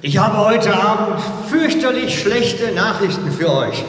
Ich 0.00 0.16
habe 0.16 0.38
heute 0.38 0.72
Abend 0.80 1.20
fürchterlich 1.48 2.20
schlechte 2.20 2.72
Nachrichten 2.72 3.32
für 3.32 3.52
euch. 3.52 3.82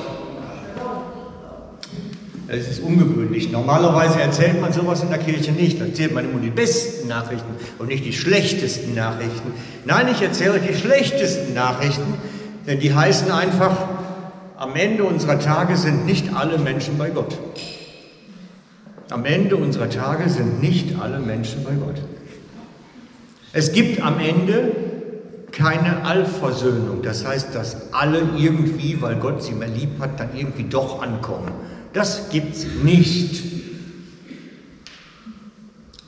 Es 2.48 2.68
ist 2.68 2.82
ungewöhnlich. 2.82 3.52
Normalerweise 3.52 4.20
erzählt 4.20 4.60
man 4.60 4.74
sowas 4.74 5.04
in 5.04 5.10
der 5.10 5.20
Kirche 5.20 5.52
nicht. 5.52 5.80
Da 5.80 5.86
erzählt 5.86 6.16
man 6.16 6.26
immer 6.26 6.40
die 6.40 6.50
besten 6.50 7.08
Nachrichten 7.08 7.54
und 7.78 7.90
nicht 7.90 8.06
die 8.06 8.14
schlechtesten 8.14 8.96
Nachrichten. 8.96 9.54
Nein, 9.86 10.08
ich 10.12 10.20
erzähle 10.24 10.54
euch 10.54 10.68
die 10.68 10.74
schlechtesten 10.74 11.54
Nachrichten, 11.54 12.16
denn 12.66 12.80
die 12.80 12.92
heißen 12.92 13.30
einfach, 13.30 13.78
am 14.58 14.76
Ende 14.76 15.04
unserer 15.04 15.40
Tage 15.40 15.78
sind 15.78 16.08
nicht 16.08 16.34
alle 16.34 16.58
Menschen 16.58 16.98
bei 16.98 17.12
Gott. 17.12 17.38
Am 19.12 19.26
Ende 19.26 19.58
unserer 19.58 19.92
Tage 19.92 20.28
sind 20.28 20.60
nicht 20.60 21.00
alle 21.00 21.20
Menschen 21.20 21.64
bei 21.64 21.74
Gott. 21.74 22.02
Es 23.54 23.74
gibt 23.74 24.02
am 24.02 24.20
Ende 24.20 24.89
keine 25.60 26.06
Allversöhnung. 26.06 27.02
Das 27.02 27.26
heißt, 27.26 27.54
dass 27.54 27.94
alle 27.94 28.22
irgendwie, 28.38 29.02
weil 29.02 29.18
Gott 29.18 29.44
sie 29.44 29.52
mehr 29.52 29.68
lieb 29.68 30.00
hat, 30.00 30.20
dann 30.20 30.30
irgendwie 30.34 30.64
doch 30.64 31.02
ankommen. 31.02 31.52
Das 31.92 32.30
gibt 32.30 32.56
es 32.56 32.66
nicht. 32.82 33.44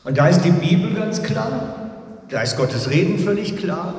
Und 0.05 0.17
da 0.17 0.29
ist 0.29 0.41
die 0.41 0.51
Bibel 0.51 0.93
ganz 0.93 1.21
klar, 1.21 1.91
da 2.29 2.41
ist 2.41 2.55
Gottes 2.55 2.89
Reden 2.89 3.19
völlig 3.19 3.57
klar. 3.57 3.93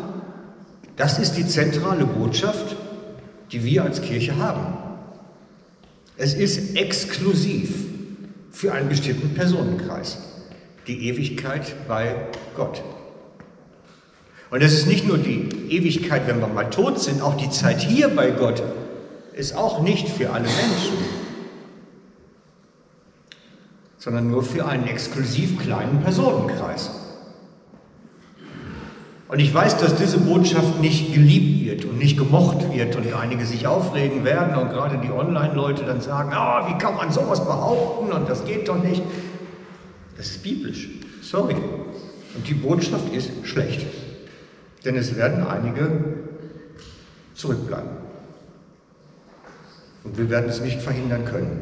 Das 0.96 1.18
ist 1.18 1.36
die 1.36 1.46
zentrale 1.46 2.06
Botschaft, 2.06 2.76
die 3.52 3.62
wir 3.62 3.84
als 3.84 4.00
Kirche 4.00 4.36
haben. 4.36 4.74
Es 6.16 6.32
ist 6.32 6.76
exklusiv 6.76 7.74
für 8.50 8.72
einen 8.72 8.88
bestimmten 8.88 9.34
Personenkreis, 9.34 10.18
die 10.86 11.08
Ewigkeit 11.08 11.74
bei 11.86 12.14
Gott. 12.56 12.82
Und 14.52 14.62
es 14.62 14.74
ist 14.74 14.86
nicht 14.86 15.08
nur 15.08 15.16
die 15.16 15.48
Ewigkeit, 15.70 16.26
wenn 16.26 16.38
wir 16.40 16.46
mal 16.46 16.68
tot 16.68 17.00
sind, 17.00 17.22
auch 17.22 17.38
die 17.38 17.48
Zeit 17.48 17.80
hier 17.80 18.08
bei 18.08 18.32
Gott 18.32 18.62
ist 19.32 19.56
auch 19.56 19.80
nicht 19.80 20.10
für 20.10 20.28
alle 20.28 20.44
Menschen, 20.44 20.98
sondern 23.96 24.30
nur 24.30 24.42
für 24.42 24.66
einen 24.66 24.86
exklusiv 24.86 25.58
kleinen 25.58 26.02
Personenkreis. 26.02 26.90
Und 29.28 29.38
ich 29.38 29.54
weiß, 29.54 29.78
dass 29.78 29.94
diese 29.94 30.18
Botschaft 30.18 30.82
nicht 30.82 31.14
geliebt 31.14 31.64
wird 31.64 31.84
und 31.86 31.96
nicht 31.96 32.18
gemocht 32.18 32.74
wird 32.74 32.94
und 32.94 33.10
einige 33.14 33.46
sich 33.46 33.66
aufregen 33.66 34.22
werden 34.22 34.54
und 34.56 34.68
gerade 34.68 34.98
die 34.98 35.10
Online-Leute 35.10 35.84
dann 35.84 36.02
sagen, 36.02 36.30
oh, 36.36 36.68
wie 36.68 36.76
kann 36.76 36.96
man 36.96 37.10
sowas 37.10 37.42
behaupten 37.42 38.12
und 38.12 38.28
das 38.28 38.44
geht 38.44 38.68
doch 38.68 38.84
nicht. 38.84 39.02
Das 40.18 40.26
ist 40.26 40.42
biblisch, 40.42 40.90
sorry. 41.22 41.54
Und 42.34 42.46
die 42.46 42.52
Botschaft 42.52 43.10
ist 43.14 43.30
schlecht. 43.44 43.86
Denn 44.84 44.96
es 44.96 45.16
werden 45.16 45.46
einige 45.46 45.90
zurückbleiben. 47.34 47.90
Und 50.04 50.18
wir 50.18 50.28
werden 50.30 50.48
es 50.48 50.60
nicht 50.60 50.80
verhindern 50.82 51.24
können. 51.24 51.60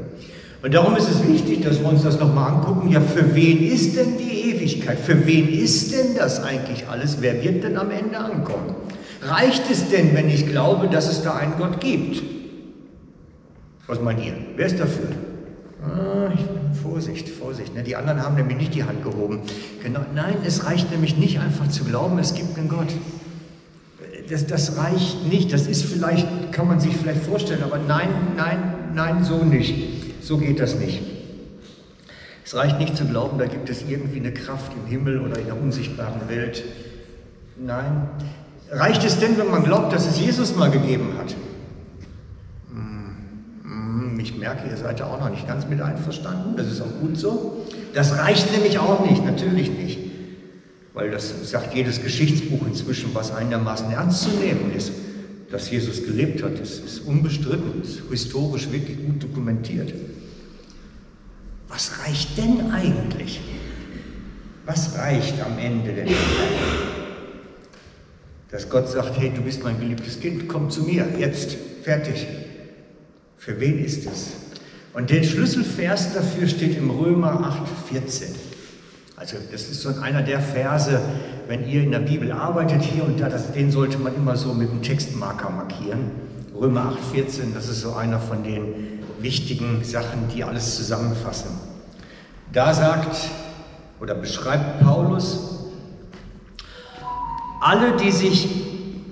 Und 0.63 0.75
darum 0.75 0.97
ist 0.97 1.09
es 1.09 1.27
wichtig, 1.27 1.63
dass 1.63 1.81
wir 1.81 1.89
uns 1.89 2.03
das 2.03 2.19
nochmal 2.19 2.53
angucken. 2.53 2.91
Ja, 2.91 3.01
für 3.01 3.35
wen 3.35 3.63
ist 3.63 3.97
denn 3.97 4.19
die 4.19 4.51
Ewigkeit? 4.51 4.99
Für 4.99 5.27
wen 5.27 5.49
ist 5.49 5.93
denn 5.93 6.15
das 6.17 6.43
eigentlich 6.43 6.87
alles? 6.89 7.19
Wer 7.21 7.43
wird 7.43 7.65
denn 7.65 7.79
am 7.79 7.91
Ende 7.91 8.19
ankommen? 8.19 8.75
Reicht 9.23 9.71
es 9.71 9.89
denn, 9.91 10.15
wenn 10.15 10.29
ich 10.29 10.47
glaube, 10.47 10.89
dass 10.89 11.11
es 11.11 11.23
da 11.23 11.35
einen 11.37 11.57
Gott 11.59 11.81
gibt? 11.81 12.23
Was 13.87 14.01
meint 14.01 14.25
ihr? 14.25 14.35
Wer 14.57 14.67
ist 14.67 14.79
dafür? 14.79 15.09
Ah, 15.83 16.31
Vorsicht, 16.75 17.29
Vorsicht. 17.29 17.75
Ne? 17.75 17.83
Die 17.83 17.97
anderen 17.97 18.23
haben 18.23 18.35
nämlich 18.35 18.57
nicht 18.57 18.75
die 18.75 18.85
Hand 18.85 19.03
gehoben. 19.03 19.41
Genau, 19.83 20.01
nein, 20.15 20.37
es 20.45 20.67
reicht 20.67 20.91
nämlich 20.91 21.17
nicht 21.17 21.39
einfach 21.41 21.69
zu 21.69 21.85
glauben, 21.85 22.19
es 22.19 22.35
gibt 22.35 22.59
einen 22.59 22.69
Gott. 22.69 22.93
Das, 24.29 24.47
das 24.47 24.77
reicht 24.77 25.27
nicht. 25.27 25.53
Das 25.53 25.67
ist 25.67 25.85
vielleicht, 25.85 26.53
kann 26.53 26.69
man 26.69 26.81
sich 26.81 26.97
vielleicht 26.97 27.23
vorstellen, 27.23 27.63
aber 27.63 27.79
nein, 27.79 28.09
nein, 28.37 28.75
nein, 28.95 29.25
so 29.25 29.45
nicht. 29.45 29.75
So 30.23 30.39
geht 30.39 30.61
das 30.61 30.77
nicht. 30.77 31.03
Es 32.45 32.55
reicht 32.55 32.79
nicht 32.79 32.97
zu 32.97 33.05
glauben, 33.05 33.39
da 33.39 33.47
gibt 33.47 33.71
es 33.71 33.83
irgendwie 33.89 34.19
eine 34.19 34.33
Kraft 34.33 34.73
im 34.75 34.91
Himmel 34.91 35.21
oder 35.21 35.39
in 35.39 35.47
der 35.47 35.61
unsichtbaren 35.61 36.29
Welt. 36.29 36.65
Nein. 37.57 38.09
Reicht 38.71 39.05
es 39.05 39.19
denn, 39.19 39.37
wenn 39.39 39.51
man 39.51 39.65
glaubt, 39.65 39.93
dass 39.93 40.07
es 40.07 40.19
Jesus 40.19 40.57
mal 40.57 40.71
gegeben 40.71 41.15
hat? 41.19 41.35
Ich 44.21 44.37
merke, 44.37 44.69
ihr 44.69 44.77
seid 44.77 45.01
da 45.01 45.07
auch 45.07 45.19
noch 45.19 45.31
nicht 45.31 45.49
ganz 45.49 45.67
mit 45.67 45.81
einverstanden. 45.81 46.55
Das 46.57 46.67
ist 46.67 46.81
auch 46.83 47.01
gut 47.01 47.17
so. 47.17 47.67
Das 47.95 48.19
reicht 48.19 48.53
nämlich 48.53 48.79
auch 48.79 49.05
nicht, 49.09 49.25
natürlich 49.25 49.71
nicht. 49.71 49.99
Weil 50.93 51.11
das 51.11 51.51
sagt 51.51 51.75
jedes 51.75 52.03
Geschichtsbuch 52.03 52.67
inzwischen, 52.67 53.15
was 53.15 53.33
einigermaßen 53.33 53.91
ernst 53.91 54.23
zu 54.23 54.31
nehmen 54.31 54.73
ist. 54.77 54.93
Dass 55.51 55.71
Jesus 55.71 56.05
gelebt 56.05 56.43
hat, 56.43 56.59
ist, 56.61 56.85
ist 56.85 57.01
unbestritten, 57.01 57.83
ist 57.83 58.03
historisch 58.11 58.71
wirklich 58.71 58.99
gut 59.05 59.23
dokumentiert. 59.23 59.93
Was 61.69 61.93
reicht 62.05 62.37
denn 62.37 62.71
eigentlich? 62.71 63.41
Was 64.67 64.97
reicht 64.97 65.41
am 65.43 65.59
Ende 65.59 65.93
denn? 65.93 66.09
Dass 68.51 68.69
Gott 68.69 68.89
sagt, 68.89 69.19
hey, 69.19 69.33
du 69.35 69.43
bist 69.43 69.63
mein 69.65 69.81
geliebtes 69.81 70.21
Kind, 70.21 70.49
komm 70.49 70.71
zu 70.71 70.83
mir, 70.83 71.07
jetzt, 71.19 71.57
fertig. 71.83 72.27
Für 73.41 73.59
wen 73.59 73.83
ist 73.83 74.05
es? 74.05 74.33
Und 74.93 75.09
der 75.09 75.23
Schlüsselvers 75.23 76.13
dafür 76.13 76.47
steht 76.47 76.77
im 76.77 76.91
Römer 76.91 77.41
8, 77.41 77.89
14. 77.89 78.35
Also 79.17 79.39
das 79.51 79.63
ist 79.63 79.81
so 79.81 79.89
einer 80.03 80.21
der 80.21 80.41
Verse, 80.41 81.01
wenn 81.49 81.67
ihr 81.67 81.83
in 81.83 81.91
der 81.91 82.01
Bibel 82.01 82.33
arbeitet 82.33 82.83
hier 82.83 83.03
und 83.03 83.19
da, 83.19 83.31
das, 83.31 83.51
den 83.53 83.71
sollte 83.71 83.97
man 83.97 84.15
immer 84.15 84.37
so 84.37 84.53
mit 84.53 84.69
einem 84.69 84.83
Textmarker 84.83 85.49
markieren. 85.49 86.11
Römer 86.55 86.95
8, 86.99 86.99
14, 87.13 87.55
das 87.55 87.71
ist 87.71 87.81
so 87.81 87.95
einer 87.95 88.21
von 88.21 88.45
den 88.45 89.01
wichtigen 89.21 89.85
Sachen, 89.85 90.29
die 90.35 90.45
alles 90.45 90.77
zusammenfassen. 90.77 91.51
Da 92.53 92.75
sagt 92.75 93.17
oder 94.03 94.17
beschreibt 94.17 94.81
Paulus, 94.81 95.71
alle, 97.63 97.97
die 97.97 98.11
sich 98.11 98.51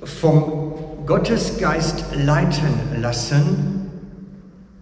vom 0.05 0.75
Gottesgeist 1.07 2.05
leiten 2.15 3.01
lassen, 3.01 3.68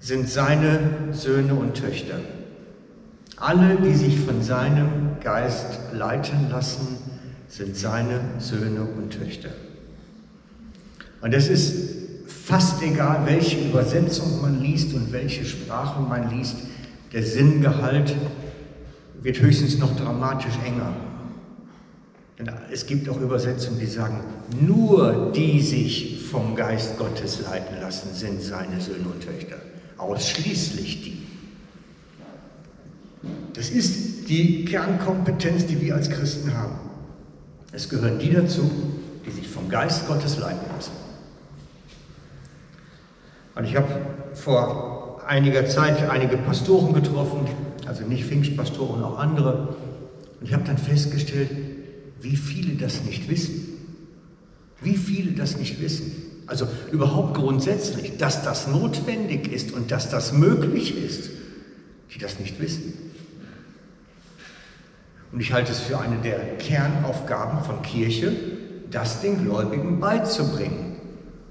sind 0.06 0.28
seine 0.28 0.78
Söhne 1.10 1.56
und 1.56 1.74
Töchter. 1.74 2.20
Alle, 3.38 3.76
die 3.76 3.92
sich 3.92 4.20
von 4.20 4.40
seinem 4.40 5.16
Geist 5.20 5.80
leiten 5.92 6.48
lassen, 6.48 6.96
sind 7.48 7.76
seine 7.76 8.20
Söhne 8.38 8.82
und 8.82 9.10
Töchter. 9.10 9.48
Und 11.22 11.34
es 11.34 11.48
ist 11.48 11.74
fast 12.28 12.80
egal, 12.82 13.22
welche 13.24 13.58
Übersetzung 13.58 14.40
man 14.40 14.62
liest 14.62 14.94
und 14.94 15.10
welche 15.12 15.44
Sprache 15.44 16.00
man 16.00 16.30
liest, 16.30 16.54
der 17.12 17.24
Sinngehalt 17.24 18.14
wird 19.22 19.40
höchstens 19.40 19.78
noch 19.78 19.96
dramatisch 19.96 20.54
enger. 20.64 20.94
Denn 22.38 22.48
es 22.70 22.86
gibt 22.86 23.08
auch 23.08 23.20
Übersetzungen, 23.20 23.80
die 23.80 23.86
sagen, 23.86 24.20
nur 24.60 25.32
die 25.34 25.60
sich 25.60 26.22
vom 26.30 26.54
Geist 26.54 26.96
Gottes 26.96 27.40
leiten 27.40 27.80
lassen, 27.80 28.14
sind 28.14 28.40
seine 28.40 28.80
Söhne 28.80 29.08
und 29.12 29.20
Töchter 29.20 29.56
ausschließlich 29.98 31.02
die. 31.02 31.26
Das 33.54 33.70
ist 33.70 34.28
die 34.28 34.64
Kernkompetenz, 34.64 35.66
die 35.66 35.80
wir 35.80 35.94
als 35.94 36.10
Christen 36.10 36.54
haben. 36.54 36.78
Es 37.72 37.88
gehören 37.88 38.18
die 38.18 38.32
dazu, 38.32 38.70
die 39.24 39.30
sich 39.30 39.48
vom 39.48 39.68
Geist 39.68 40.06
Gottes 40.06 40.38
leiten 40.38 40.66
lassen. 40.74 40.92
Und 43.54 43.64
ich 43.64 43.74
habe 43.74 43.88
vor 44.34 45.22
einiger 45.26 45.66
Zeit 45.66 46.08
einige 46.08 46.36
Pastoren 46.36 46.92
getroffen, 46.92 47.46
also 47.86 48.04
nicht 48.04 48.24
Pfingstpastoren, 48.26 49.02
auch 49.02 49.18
andere. 49.18 49.76
Und 50.40 50.46
ich 50.46 50.52
habe 50.52 50.64
dann 50.64 50.78
festgestellt, 50.78 51.50
wie 52.20 52.36
viele 52.36 52.74
das 52.74 53.04
nicht 53.04 53.28
wissen. 53.28 53.78
Wie 54.82 54.96
viele 54.96 55.32
das 55.32 55.56
nicht 55.56 55.80
wissen. 55.80 56.25
Also 56.46 56.68
überhaupt 56.92 57.34
grundsätzlich, 57.34 58.18
dass 58.18 58.44
das 58.44 58.68
notwendig 58.68 59.52
ist 59.52 59.72
und 59.72 59.90
dass 59.90 60.10
das 60.10 60.32
möglich 60.32 60.96
ist, 60.96 61.30
die 62.14 62.18
das 62.18 62.38
nicht 62.38 62.60
wissen. 62.60 62.94
Und 65.32 65.40
ich 65.40 65.52
halte 65.52 65.72
es 65.72 65.80
für 65.80 65.98
eine 65.98 66.16
der 66.18 66.38
Kernaufgaben 66.58 67.64
von 67.64 67.82
Kirche, 67.82 68.32
das 68.90 69.20
den 69.20 69.44
Gläubigen 69.44 69.98
beizubringen. 69.98 70.96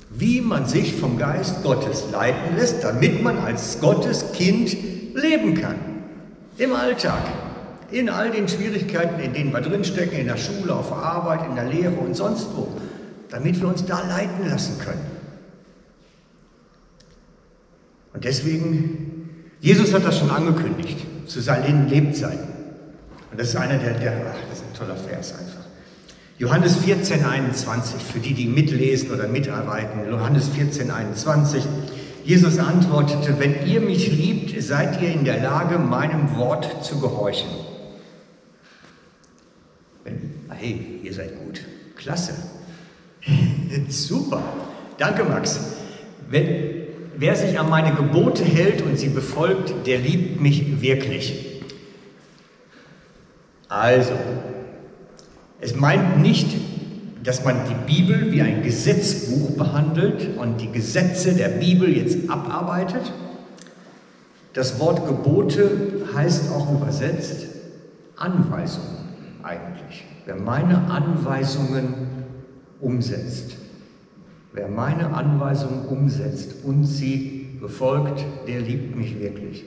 Wie 0.10 0.40
man 0.40 0.66
sich 0.66 0.96
vom 0.96 1.18
Geist 1.18 1.62
Gottes 1.62 2.06
leiten 2.12 2.56
lässt, 2.56 2.84
damit 2.84 3.22
man 3.22 3.38
als 3.38 3.82
Gottes 3.82 4.32
Kind 4.32 4.76
leben 5.14 5.56
kann. 5.56 5.76
Im 6.58 6.74
Alltag. 6.74 7.22
In 7.92 8.10
all 8.10 8.32
den 8.32 8.48
Schwierigkeiten, 8.48 9.20
in 9.20 9.34
denen 9.34 9.52
wir 9.52 9.62
drinstecken, 9.62 10.18
in 10.18 10.28
der 10.28 10.38
Schule, 10.38 10.74
auf 10.74 10.88
der 10.88 10.98
Arbeit, 10.98 11.48
in 11.50 11.56
der 11.56 11.66
Lehre 11.66 11.96
und 11.96 12.16
sonst 12.16 12.48
wo 12.56 12.70
damit 13.36 13.60
wir 13.60 13.68
uns 13.68 13.86
da 13.86 14.00
leiten 14.00 14.48
lassen 14.48 14.80
können. 14.80 15.06
Und 18.14 18.24
deswegen, 18.24 19.50
Jesus 19.60 19.94
hat 19.94 20.06
das 20.06 20.20
schon 20.20 20.30
angekündigt, 20.30 21.06
zu 21.28 21.42
seinen 21.42 21.90
Lebzeiten. 21.90 22.48
Und 23.30 23.38
das 23.38 23.50
ist 23.50 23.58
einer 23.58 23.78
der, 23.78 23.96
der 23.96 24.14
ach, 24.32 24.38
das 24.50 24.60
ist 24.60 24.66
ein 24.66 24.74
toller 24.74 24.96
Vers 24.96 25.34
einfach. 25.34 25.66
Johannes 26.38 26.78
14, 26.78 27.26
21, 27.26 28.02
für 28.02 28.20
die, 28.20 28.34
die 28.34 28.48
mitlesen 28.48 29.12
oder 29.12 29.28
mitarbeiten. 29.28 30.10
Johannes 30.10 30.48
14, 30.48 30.90
21. 30.90 31.66
Jesus 32.24 32.58
antwortete, 32.58 33.38
wenn 33.38 33.68
ihr 33.68 33.82
mich 33.82 34.14
liebt, 34.14 34.64
seid 34.64 35.02
ihr 35.02 35.12
in 35.12 35.26
der 35.26 35.42
Lage, 35.42 35.78
meinem 35.78 36.38
Wort 36.38 36.86
zu 36.86 37.02
gehorchen. 37.02 37.50
Hey, 40.52 41.02
ihr 41.04 41.14
seid 41.14 41.38
gut. 41.44 41.66
Klasse. 41.98 42.55
Super. 43.90 44.42
Danke, 44.98 45.24
Max. 45.24 45.60
Wenn, 46.30 46.48
wer 47.18 47.36
sich 47.36 47.60
an 47.60 47.70
meine 47.70 47.94
Gebote 47.94 48.44
hält 48.44 48.82
und 48.82 48.98
sie 48.98 49.10
befolgt, 49.10 49.88
der 49.88 50.00
liebt 50.00 50.42
mich 50.42 50.82
wirklich. 50.82 51.62
Also, 53.68 54.14
es 55.60 55.76
meint 55.76 56.22
nicht, 56.22 56.56
dass 57.24 57.44
man 57.44 57.56
die 57.68 57.92
Bibel 57.92 58.32
wie 58.32 58.42
ein 58.42 58.62
Gesetzbuch 58.62 59.58
behandelt 59.58 60.38
und 60.38 60.62
die 60.62 60.72
Gesetze 60.72 61.34
der 61.34 61.50
Bibel 61.50 61.90
jetzt 61.90 62.30
abarbeitet. 62.30 63.12
Das 64.54 64.80
Wort 64.80 65.08
Gebote 65.08 66.06
heißt 66.16 66.52
auch 66.52 66.72
übersetzt 66.72 67.48
Anweisungen 68.16 69.10
eigentlich. 69.44 70.06
Wer 70.26 70.36
meine 70.38 70.90
Anweisungen 70.90 71.94
umsetzt, 72.86 73.58
wer 74.54 74.68
meine 74.68 75.14
Anweisungen 75.14 75.86
umsetzt 75.88 76.64
und 76.64 76.84
sie 76.84 77.58
befolgt, 77.60 78.24
der 78.48 78.62
liebt 78.62 78.96
mich 78.96 79.20
wirklich. 79.20 79.66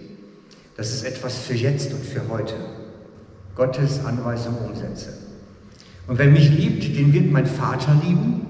Das 0.77 0.93
ist 0.93 1.05
etwas 1.05 1.39
für 1.39 1.55
jetzt 1.55 1.93
und 1.93 2.05
für 2.05 2.29
heute. 2.29 2.55
Gottes 3.57 4.05
Anweisungen 4.05 4.59
umsetze. 4.71 5.13
Und 6.07 6.19
wer 6.19 6.29
mich 6.29 6.49
liebt, 6.51 6.97
den 6.97 7.13
wird 7.13 7.33
mein 7.33 7.47
Vater 7.47 8.01
lieben 8.07 8.49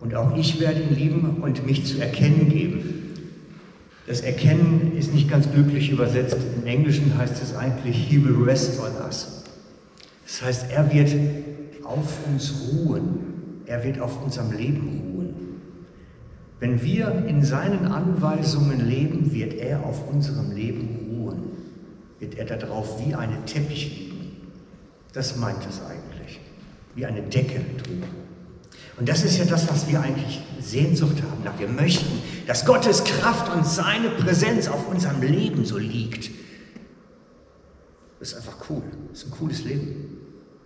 und 0.00 0.14
auch 0.14 0.36
ich 0.36 0.60
werde 0.60 0.82
ihn 0.82 0.94
lieben 0.94 1.38
und 1.40 1.66
mich 1.66 1.86
zu 1.86 1.98
erkennen 1.98 2.50
geben. 2.50 3.04
Das 4.06 4.20
Erkennen 4.20 4.92
ist 4.98 5.14
nicht 5.14 5.30
ganz 5.30 5.50
glücklich 5.50 5.90
übersetzt. 5.90 6.36
Im 6.60 6.66
Englischen 6.66 7.16
heißt 7.16 7.42
es 7.42 7.56
eigentlich, 7.56 7.96
He 7.96 8.22
will 8.22 8.44
rest 8.44 8.78
on 8.78 8.92
us. 9.06 9.44
Das 10.26 10.42
heißt, 10.42 10.66
er 10.70 10.92
wird 10.92 11.08
auf 11.84 12.26
uns 12.26 12.52
ruhen. 12.72 13.62
Er 13.66 13.84
wird 13.84 14.00
auf 14.00 14.22
unserem 14.22 14.52
Leben 14.52 15.12
ruhen. 15.14 15.34
Wenn 16.60 16.82
wir 16.82 17.24
in 17.26 17.42
seinen 17.44 17.86
Anweisungen 17.86 18.88
leben, 18.88 19.32
wird 19.32 19.54
er 19.54 19.84
auf 19.84 20.08
unserem 20.08 20.52
Leben 20.52 21.10
ruhen. 21.10 21.42
Wird 22.18 22.36
er 22.36 22.44
darauf 22.44 23.04
wie 23.04 23.14
eine 23.14 23.44
Teppich 23.44 23.98
liegen. 23.98 24.36
Das 25.12 25.36
meint 25.36 25.66
es 25.68 25.80
eigentlich. 25.82 26.40
Wie 26.94 27.06
eine 27.06 27.22
Decke 27.22 27.60
drüber. 27.82 28.06
Und 28.96 29.08
das 29.08 29.24
ist 29.24 29.38
ja 29.38 29.44
das, 29.44 29.68
was 29.68 29.88
wir 29.88 30.00
eigentlich 30.00 30.40
Sehnsucht 30.60 31.22
haben. 31.22 31.58
Wir 31.58 31.68
möchten, 31.68 32.22
dass 32.46 32.64
Gottes 32.64 33.02
Kraft 33.04 33.52
und 33.54 33.66
seine 33.66 34.10
Präsenz 34.10 34.68
auf 34.68 34.88
unserem 34.88 35.20
Leben 35.20 35.64
so 35.64 35.78
liegt. 35.78 36.30
Das 38.20 38.32
ist 38.32 38.36
einfach 38.36 38.70
cool. 38.70 38.82
Das 39.10 39.22
ist 39.22 39.26
ein 39.26 39.30
cooles 39.32 39.64
Leben. 39.64 40.23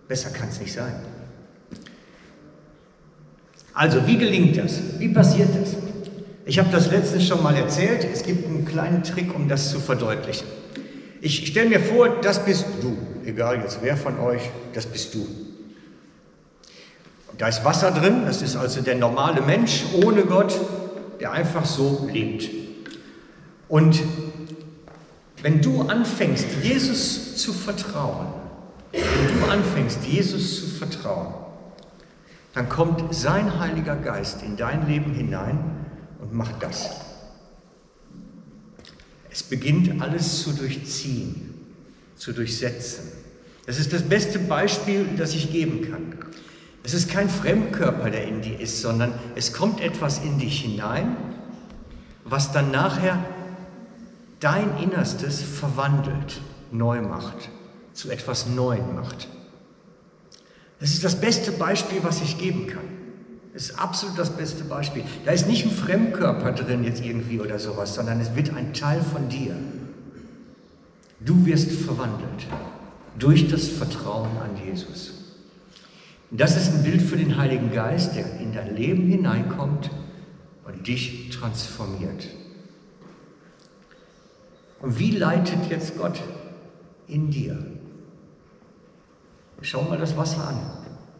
Besser 0.09 0.31
kann 0.31 0.49
es 0.49 0.59
nicht 0.59 0.73
sein. 0.73 0.93
Also, 3.73 4.05
wie 4.05 4.17
gelingt 4.17 4.57
das? 4.57 4.81
Wie 4.97 5.07
passiert 5.07 5.49
das? 5.55 5.77
Ich 6.45 6.59
habe 6.59 6.69
das 6.69 6.91
letztens 6.91 7.25
schon 7.25 7.41
mal 7.41 7.55
erzählt. 7.55 8.05
Es 8.11 8.23
gibt 8.23 8.45
einen 8.45 8.65
kleinen 8.65 9.03
Trick, 9.03 9.33
um 9.33 9.47
das 9.47 9.71
zu 9.71 9.79
verdeutlichen. 9.79 10.47
Ich 11.21 11.47
stelle 11.47 11.69
mir 11.69 11.79
vor, 11.79 12.19
das 12.21 12.43
bist 12.43 12.65
du 12.81 12.97
egal 13.29 13.61
jetzt 13.61 13.79
wer 13.81 13.95
von 13.95 14.19
euch, 14.19 14.41
das 14.73 14.85
bist 14.85 15.13
du. 15.13 15.27
Da 17.37 17.47
ist 17.47 17.63
Wasser 17.63 17.91
drin, 17.91 18.23
das 18.25 18.41
ist 18.41 18.55
also 18.55 18.81
der 18.81 18.95
normale 18.95 19.41
Mensch 19.41 19.85
ohne 20.03 20.23
Gott, 20.23 20.53
der 21.19 21.31
einfach 21.31 21.65
so 21.65 22.09
lebt. 22.11 22.49
Und 23.69 24.01
wenn 25.41 25.61
du 25.61 25.83
anfängst, 25.83 26.47
Jesus 26.63 27.37
zu 27.37 27.53
vertrauen, 27.53 28.27
wenn 28.91 29.39
du 29.39 29.45
anfängst, 29.45 30.03
Jesus 30.05 30.59
zu 30.59 30.67
vertrauen, 30.67 31.33
dann 32.53 32.67
kommt 32.67 33.13
sein 33.13 33.59
Heiliger 33.59 33.95
Geist 33.95 34.43
in 34.43 34.57
dein 34.57 34.87
Leben 34.87 35.13
hinein 35.13 35.85
und 36.19 36.33
macht 36.33 36.61
das. 36.61 36.89
Es 39.29 39.43
beginnt 39.43 40.01
alles 40.01 40.43
zu 40.43 40.51
durchziehen, 40.53 41.53
zu 42.15 42.33
durchsetzen. 42.33 43.03
Das 43.65 43.77
ist 43.77 43.93
das 43.93 44.01
beste 44.01 44.39
Beispiel, 44.39 45.05
das 45.15 45.35
ich 45.35 45.51
geben 45.51 45.89
kann. 45.89 46.17
Es 46.83 46.93
ist 46.93 47.09
kein 47.09 47.29
Fremdkörper, 47.29 48.09
der 48.09 48.27
in 48.27 48.41
dir 48.41 48.59
ist, 48.59 48.81
sondern 48.81 49.13
es 49.35 49.53
kommt 49.53 49.79
etwas 49.79 50.23
in 50.23 50.39
dich 50.39 50.61
hinein, 50.61 51.15
was 52.23 52.51
dann 52.51 52.71
nachher 52.71 53.23
dein 54.39 54.77
Innerstes 54.77 55.41
verwandelt, 55.41 56.41
neu 56.71 57.01
macht, 57.01 57.49
zu 57.93 58.09
etwas 58.09 58.47
Neuem 58.47 58.95
macht. 58.95 59.27
Das 60.79 60.91
ist 60.91 61.03
das 61.03 61.19
beste 61.19 61.51
Beispiel, 61.51 61.99
was 62.03 62.21
ich 62.21 62.37
geben 62.37 62.67
kann. 62.67 62.87
Das 63.53 63.63
ist 63.63 63.79
absolut 63.79 64.17
das 64.17 64.29
beste 64.29 64.63
Beispiel. 64.63 65.03
Da 65.25 65.31
ist 65.31 65.47
nicht 65.47 65.65
ein 65.65 65.71
Fremdkörper 65.71 66.53
drin 66.53 66.83
jetzt 66.83 67.03
irgendwie 67.03 67.39
oder 67.39 67.59
sowas, 67.59 67.95
sondern 67.95 68.21
es 68.21 68.35
wird 68.35 68.55
ein 68.55 68.73
Teil 68.73 69.01
von 69.01 69.27
dir. 69.27 69.55
Du 71.19 71.45
wirst 71.45 71.71
verwandelt 71.71 72.47
durch 73.17 73.49
das 73.49 73.67
Vertrauen 73.67 74.37
an 74.37 74.51
Jesus. 74.65 75.13
Das 76.31 76.55
ist 76.55 76.73
ein 76.73 76.83
Bild 76.83 77.01
für 77.01 77.17
den 77.17 77.37
Heiligen 77.37 77.71
Geist, 77.71 78.15
der 78.15 78.39
in 78.39 78.53
dein 78.53 78.75
Leben 78.75 79.07
hineinkommt 79.07 79.89
und 80.65 80.87
dich 80.87 81.29
transformiert. 81.31 82.27
Und 84.79 84.99
wie 84.99 85.11
leitet 85.11 85.69
jetzt 85.69 85.97
Gott 85.97 86.21
in 87.07 87.31
dir? 87.31 87.57
Schau 89.61 89.83
mal 89.83 89.97
das 89.97 90.15
Wasser 90.15 90.47
an. 90.47 90.59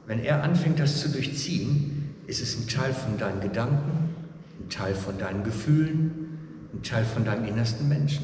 Wenn 0.06 0.20
er 0.20 0.44
anfängt, 0.44 0.80
das 0.80 1.02
zu 1.02 1.10
durchziehen, 1.10 2.16
ist 2.28 2.42
es 2.42 2.58
ein 2.58 2.68
Teil 2.68 2.94
von 2.94 3.18
deinen 3.18 3.42
Gedanken, 3.42 4.16
ein 4.60 4.70
Teil 4.70 4.96
von 4.96 5.18
deinen 5.18 5.44
Gefühlen, 5.44 6.30
ein 6.74 6.84
Teil 6.84 7.06
von 7.06 7.26
deinem 7.26 7.46
innersten 7.46 7.88
Menschen. 7.88 8.24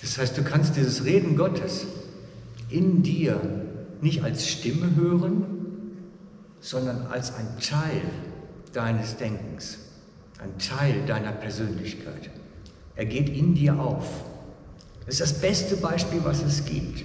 Das 0.00 0.18
heißt, 0.18 0.36
du 0.36 0.42
kannst 0.42 0.76
dieses 0.76 1.04
Reden 1.04 1.36
Gottes 1.36 1.86
in 2.68 3.02
dir 3.02 3.40
nicht 4.00 4.22
als 4.22 4.48
Stimme 4.48 4.94
hören, 4.96 5.44
sondern 6.60 7.06
als 7.06 7.34
ein 7.34 7.46
Teil 7.60 8.02
deines 8.72 9.16
Denkens, 9.16 9.78
ein 10.38 10.58
Teil 10.58 11.06
deiner 11.06 11.32
Persönlichkeit. 11.32 12.30
Er 12.96 13.06
geht 13.06 13.28
in 13.28 13.54
dir 13.54 13.78
auf. 13.78 14.24
Das 15.06 15.14
ist 15.14 15.20
das 15.20 15.40
beste 15.40 15.76
Beispiel, 15.76 16.20
was 16.24 16.42
es 16.42 16.64
gibt. 16.64 17.04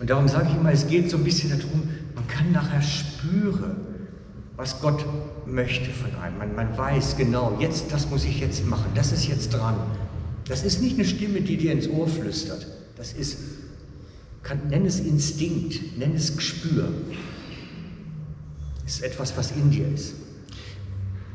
Und 0.00 0.10
darum 0.10 0.28
sage 0.28 0.48
ich 0.50 0.56
immer, 0.56 0.72
es 0.72 0.86
geht 0.86 1.10
so 1.10 1.16
ein 1.16 1.24
bisschen 1.24 1.50
darum, 1.50 1.88
man 2.14 2.26
kann 2.28 2.52
nachher 2.52 2.82
spüren, 2.82 3.76
was 4.56 4.80
Gott 4.80 5.04
möchte 5.46 5.90
von 5.90 6.14
einem. 6.20 6.38
Man, 6.38 6.54
man 6.54 6.76
weiß 6.76 7.16
genau, 7.16 7.56
jetzt, 7.60 7.92
das 7.92 8.08
muss 8.10 8.24
ich 8.24 8.40
jetzt 8.40 8.66
machen, 8.66 8.90
das 8.94 9.12
ist 9.12 9.26
jetzt 9.26 9.50
dran. 9.50 9.76
Das 10.46 10.64
ist 10.64 10.80
nicht 10.80 10.94
eine 10.94 11.04
Stimme, 11.04 11.40
die 11.40 11.56
dir 11.56 11.72
ins 11.72 11.88
Ohr 11.88 12.08
flüstert. 12.08 12.66
Das 12.96 13.12
ist 13.12 13.38
kann, 14.48 14.68
nenn 14.68 14.86
es 14.86 15.00
Instinkt, 15.00 15.98
nenn 15.98 16.14
es 16.14 16.34
Gespür. 16.36 16.88
Es 18.86 18.94
ist 18.94 19.02
etwas, 19.02 19.36
was 19.36 19.50
in 19.50 19.70
dir 19.70 19.86
ist. 19.92 20.14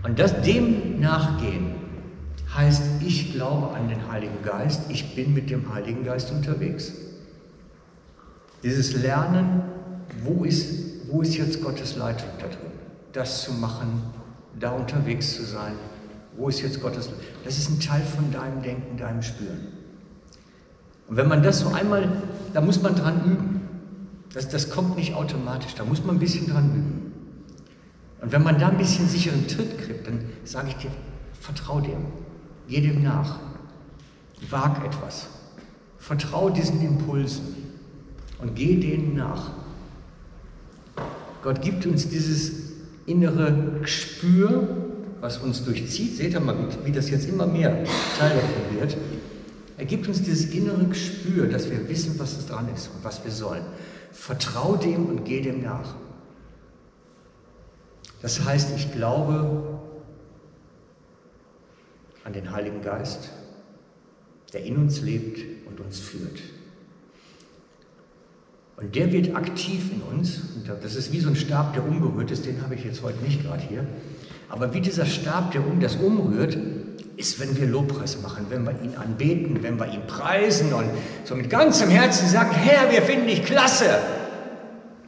Und 0.02 0.18
das, 0.18 0.42
dem 0.42 1.00
nachgehen 1.00 1.76
heißt, 2.56 2.82
ich 3.06 3.34
glaube 3.34 3.76
an 3.76 3.88
den 3.88 4.12
Heiligen 4.12 4.42
Geist, 4.44 4.82
ich 4.90 5.16
bin 5.16 5.34
mit 5.34 5.50
dem 5.50 5.74
Heiligen 5.74 6.04
Geist 6.04 6.32
unterwegs. 6.32 6.94
Dieses 8.64 8.94
Lernen, 8.94 9.62
wo 10.24 10.46
ist, 10.46 11.10
wo 11.10 11.22
ist 11.22 11.36
jetzt 11.36 11.62
Gottes 11.62 11.98
Leitung 11.98 12.30
da 12.40 12.48
drin? 12.48 12.72
Das 13.12 13.44
zu 13.44 13.52
machen, 13.52 14.02
da 14.58 14.72
unterwegs 14.72 15.36
zu 15.36 15.44
sein. 15.44 15.74
Wo 16.38 16.48
ist 16.48 16.62
jetzt 16.62 16.82
Gottes 16.82 17.08
Leitung? 17.08 17.24
Das 17.44 17.58
ist 17.58 17.70
ein 17.70 17.80
Teil 17.82 18.02
von 18.02 18.32
deinem 18.32 18.62
Denken, 18.64 18.98
deinem 18.98 19.22
Spüren. 19.22 19.68
Und 21.10 21.18
wenn 21.18 21.28
man 21.28 21.44
das 21.44 21.60
so 21.60 21.70
einmal, 21.70 22.10
da 22.54 22.62
muss 22.62 22.82
man 22.82 22.96
dran 22.96 23.26
üben. 23.26 23.62
Das, 24.34 24.48
das 24.48 24.70
kommt 24.70 24.96
nicht 24.96 25.14
automatisch, 25.14 25.76
da 25.76 25.84
muss 25.84 26.04
man 26.04 26.16
ein 26.16 26.20
bisschen 26.20 26.48
dran 26.48 26.70
üben. 26.74 27.14
Und 28.22 28.32
wenn 28.32 28.42
man 28.42 28.58
da 28.58 28.70
ein 28.70 28.78
bisschen 28.78 29.08
sicheren 29.08 29.46
Tritt 29.48 29.78
kriegt, 29.78 30.08
dann 30.08 30.22
sage 30.46 30.70
ich 30.70 30.76
dir, 30.78 30.92
vertrau 31.40 31.82
dem, 31.82 32.06
geh 32.70 32.80
dem 32.80 33.04
nach, 33.04 33.40
wag 34.50 34.84
etwas, 34.86 35.28
vertrau 36.00 36.50
diesen 36.50 36.82
Impulsen 36.82 37.63
und 38.44 38.56
geh 38.56 38.76
denen 38.76 39.16
nach. 39.16 39.52
Gott 41.44 41.62
gibt 41.62 41.86
uns 41.86 42.10
dieses 42.10 42.74
innere 43.06 43.80
Gespür, 43.82 44.68
was 45.22 45.38
uns 45.38 45.64
durchzieht. 45.64 46.18
Seht 46.18 46.34
ihr 46.34 46.42
mal, 46.42 46.56
wie, 46.84 46.92
das 46.92 47.10
jetzt 47.10 47.28
immer 47.30 47.48
mehr 47.48 47.86
Teil 48.20 48.36
davon 48.36 48.80
wird. 48.80 48.98
Er 49.78 49.86
gibt 49.86 50.10
uns 50.10 50.22
dieses 50.22 50.54
innere 50.54 50.84
Gespür, 50.86 51.48
dass 51.48 51.72
wir 51.72 51.88
wissen, 51.88 52.20
was 52.20 52.38
es 52.38 52.48
dran 52.48 52.68
ist 52.76 52.90
und 52.94 53.04
was 53.04 53.24
wir 53.24 53.32
sollen. 53.32 53.64
Vertrau 54.12 54.76
dem 54.76 55.06
und 55.06 55.24
geh 55.24 55.42
dem 55.42 55.64
nach. 55.64 55.96
Das 58.22 58.44
heißt, 58.44 58.76
ich 58.76 58.92
glaube 58.92 59.80
an 62.26 62.34
den 62.34 62.52
Heiligen 62.52 62.82
Geist, 62.82 63.30
der 64.52 64.64
in 64.66 64.78
uns 64.78 65.02
lebt 65.02 65.40
und 65.66 65.80
uns 65.80 66.00
führt. 66.00 66.40
Und 68.78 68.96
der 68.96 69.12
wird 69.12 69.36
aktiv 69.36 69.92
in 69.92 70.02
uns. 70.02 70.42
das 70.82 70.96
ist 70.96 71.12
wie 71.12 71.20
so 71.20 71.30
ein 71.30 71.36
Stab, 71.36 71.74
der 71.74 71.86
umgerührt 71.86 72.32
ist. 72.32 72.46
Den 72.46 72.62
habe 72.64 72.76
ich 72.76 72.84
jetzt 72.84 73.04
heute 73.04 73.24
nicht 73.24 73.44
gerade 73.44 73.62
hier. 73.62 73.86
Aber 74.50 74.74
wie 74.74 74.82
dieser 74.82 75.06
Stab, 75.06 75.52
der 75.52 75.66
um 75.66 75.80
das 75.80 75.96
umrührt, 75.96 76.58
ist, 77.16 77.40
wenn 77.40 77.56
wir 77.58 77.68
Lobpreis 77.68 78.22
machen, 78.22 78.48
wenn 78.50 78.64
wir 78.66 78.72
ihn 78.82 78.96
anbeten, 78.96 79.62
wenn 79.62 79.80
wir 79.80 79.88
ihn 79.88 80.06
preisen 80.08 80.74
und 80.74 80.86
so 81.26 81.36
mit 81.36 81.50
ganzem 81.50 81.90
Herzen 81.90 82.28
sagen, 82.28 82.52
Herr, 82.52 82.92
wir 82.92 83.04
finden 83.04 83.28
dich 83.28 83.44
klasse. 83.44 83.86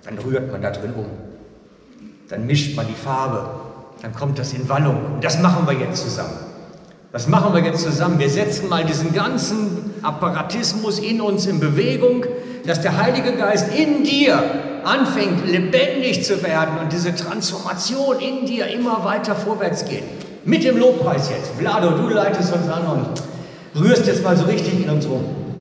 Dann 0.03 0.17
rührt 0.19 0.51
man 0.51 0.61
da 0.61 0.69
drin 0.69 0.93
um. 0.93 1.07
Dann 2.29 2.45
mischt 2.45 2.75
man 2.75 2.87
die 2.87 2.93
Farbe. 2.93 3.49
Dann 4.01 4.13
kommt 4.13 4.37
das 4.37 4.53
in 4.53 4.67
Wallung. 4.69 4.97
Und 5.15 5.23
das 5.23 5.41
machen 5.41 5.67
wir 5.67 5.73
jetzt 5.73 6.03
zusammen. 6.03 6.37
Das 7.11 7.27
machen 7.27 7.53
wir 7.53 7.63
jetzt 7.63 7.81
zusammen. 7.81 8.19
Wir 8.19 8.29
setzen 8.29 8.69
mal 8.69 8.85
diesen 8.85 9.13
ganzen 9.13 9.93
Apparatismus 10.03 10.99
in 10.99 11.21
uns 11.21 11.45
in 11.45 11.59
Bewegung 11.59 12.25
dass 12.65 12.81
der 12.81 12.97
Heilige 13.01 13.33
Geist 13.33 13.73
in 13.75 14.03
dir 14.03 14.41
anfängt, 14.83 15.47
lebendig 15.47 16.23
zu 16.23 16.43
werden 16.43 16.77
und 16.81 16.91
diese 16.91 17.15
Transformation 17.15 18.19
in 18.19 18.45
dir 18.45 18.67
immer 18.67 19.03
weiter 19.03 19.35
vorwärts 19.35 19.85
geht. 19.85 20.03
Mit 20.45 20.63
dem 20.63 20.77
Lobpreis 20.77 21.29
jetzt. 21.29 21.51
Vlado, 21.57 21.91
du 21.91 22.09
leitest 22.09 22.53
uns 22.53 22.69
an 22.69 22.85
und 22.85 23.81
rührst 23.81 24.05
jetzt 24.05 24.23
mal 24.23 24.37
so 24.37 24.45
richtig 24.45 24.83
in 24.83 24.89
uns 24.89 25.07
rum. 25.07 25.44